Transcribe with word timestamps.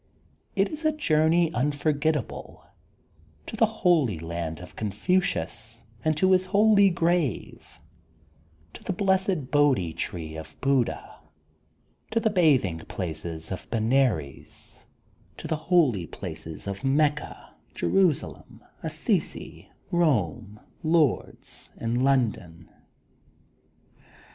It 0.55 0.69
is 0.69 0.83
a 0.83 0.91
journey 0.91 1.53
unforgettable— 1.53 2.65
^to 3.45 3.55
the 3.55 3.67
holy 3.67 4.17
land 4.17 4.59
of 4.59 4.75
Confucius 4.75 5.83
and 6.03 6.17
to 6.17 6.31
his 6.31 6.47
holy 6.47 6.89
grave, 6.89 7.77
to 8.73 8.81
the 8.83 8.93
Blessed 8.93 9.51
Bohdi 9.51 9.93
Tree 9.95 10.35
of 10.35 10.59
Buddha, 10.59 11.19
to 12.09 12.19
the 12.19 12.31
bathing 12.31 12.79
placed 12.87 13.25
of 13.51 13.67
Benares, 13.69 14.79
to 15.37 15.47
the 15.47 15.55
holy 15.69 16.07
places 16.07 16.65
of 16.65 16.83
Mecca, 16.83 17.53
Jerusalem, 17.75 18.63
Assisi, 18.81 19.69
Bome, 19.91 20.59
Lourdes, 20.81 21.69
and 21.77 22.03
Lon 22.03 22.31
don. 22.31 22.69